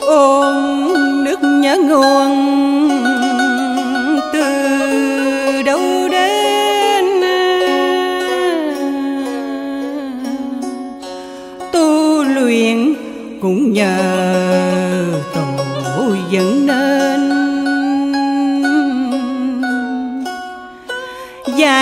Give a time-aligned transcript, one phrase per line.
[0.00, 2.30] ôm nước nhớ nguồn
[4.32, 7.04] từ đâu đến?
[11.72, 12.94] Tu luyện
[13.42, 13.96] cũng nhờ
[15.34, 16.65] tổ dẫn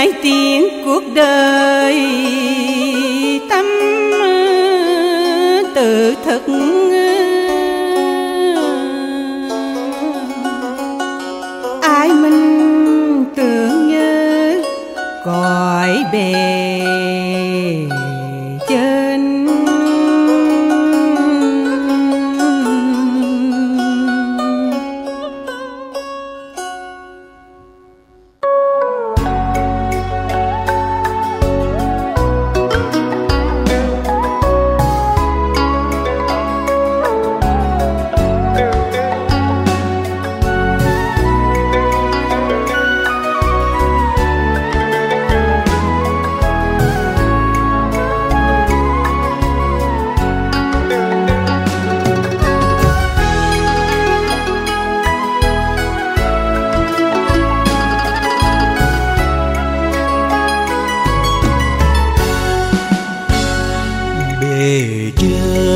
[0.05, 1.95] giải tiếng cuộc đời.
[3.51, 3.67] Tâm
[4.21, 7.15] ờ, tự thực ờ.
[11.83, 14.63] ai mình tưởng nhớ
[15.25, 16.54] cõi bề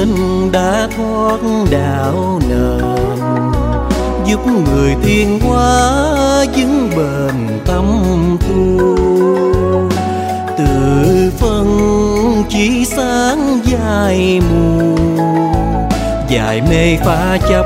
[0.09, 1.39] trên đã thoát
[1.71, 2.81] đạo nền
[4.27, 7.87] giúp người tiên hóa vững bền tâm
[8.41, 8.97] tu.
[10.59, 11.67] Tự phân
[12.49, 14.97] chỉ sáng dài mù,
[16.29, 17.65] dài mê phá chấp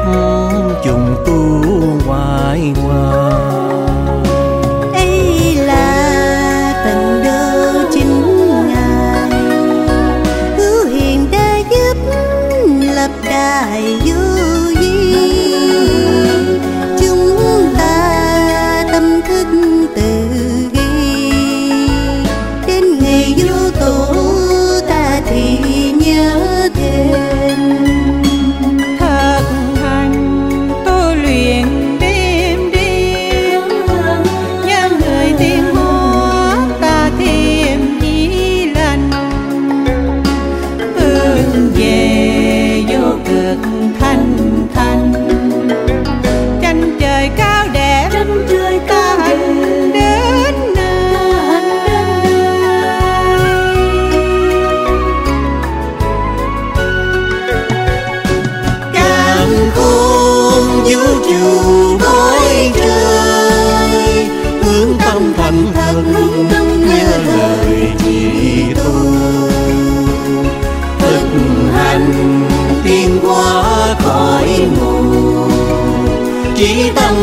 [41.52, 41.92] hướng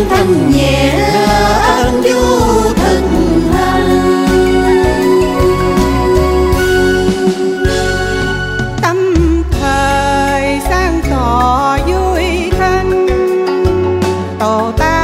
[0.06, 0.90] thân thanh nhẹ
[1.62, 3.04] an vô thân
[8.82, 9.14] tâm
[9.52, 13.08] thời sang tỏ vui thanh
[14.40, 14.99] tổ ta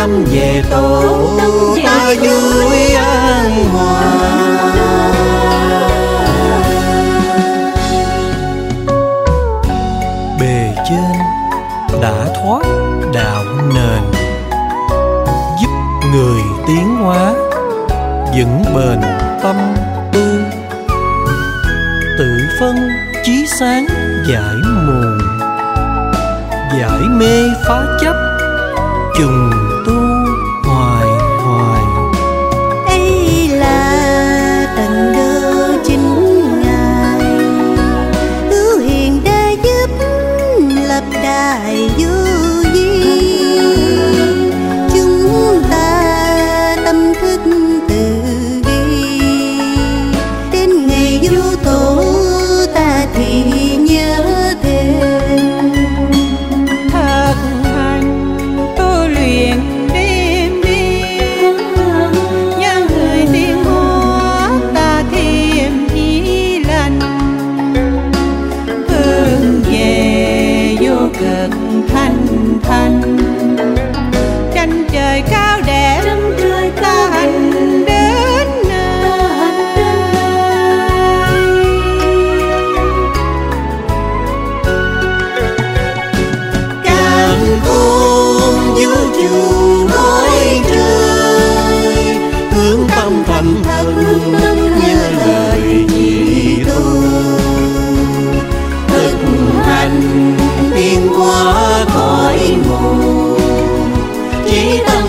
[0.00, 1.28] tâm về tổ,
[1.84, 4.02] ta vui an hòa.
[10.40, 11.12] Bề trên
[12.02, 12.62] đã thoát
[13.14, 13.44] đạo
[13.74, 14.02] nền,
[15.62, 15.70] giúp
[16.12, 17.32] người tiến hóa
[18.36, 19.00] vững bền
[19.42, 19.56] tâm
[20.12, 20.42] tư.
[22.18, 22.76] Tự phân
[23.24, 23.86] chí sáng
[24.30, 24.54] giải
[24.86, 25.24] mù,
[26.78, 28.14] giải mê phá chấp
[29.18, 29.69] trùng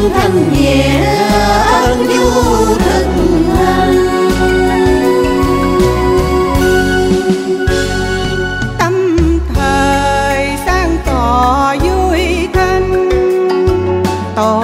[0.10, 1.06] thân nhẹ
[1.72, 3.06] ân du thực
[3.58, 3.96] hành
[8.78, 9.18] tâm
[9.56, 13.10] thời sáng tỏ vui thân
[14.36, 14.64] tổ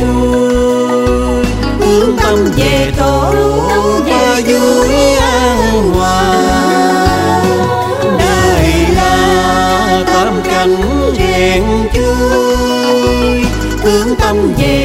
[0.00, 1.44] vui
[1.80, 3.32] hướng tâm về tổ
[4.06, 6.32] và vui an hòa
[8.18, 10.76] đời là tam cảnh
[11.18, 11.62] rèn
[11.94, 13.44] chui
[13.82, 14.79] hướng tâm về